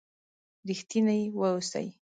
[0.69, 1.87] رښتيني و اوسئ!